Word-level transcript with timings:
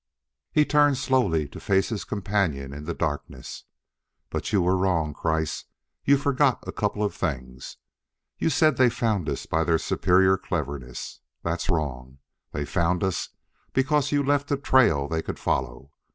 He 0.51 0.65
turned 0.65 0.97
slowly 0.97 1.47
to 1.49 1.59
face 1.59 1.89
his 1.89 2.05
companion 2.05 2.73
in 2.73 2.85
the 2.85 2.93
darkness. 2.95 3.65
"But 4.31 4.51
you 4.51 4.59
were 4.63 4.75
wrong, 4.75 5.13
Kreiss; 5.13 5.65
you 6.05 6.17
forgot 6.17 6.63
a 6.67 6.71
couple 6.71 7.03
of 7.03 7.13
things. 7.13 7.77
You 8.39 8.49
said 8.49 8.77
they 8.77 8.89
found 8.89 9.29
us 9.29 9.45
by 9.45 9.63
their 9.63 9.77
superior 9.77 10.37
cleverness. 10.39 11.19
That's 11.43 11.69
wrong. 11.69 12.17
They 12.51 12.65
found 12.65 13.03
us 13.03 13.29
because 13.73 14.11
you 14.11 14.23
left 14.23 14.49
a 14.49 14.57
trail 14.57 15.07
they 15.07 15.21
could 15.21 15.37
follow. 15.37 15.91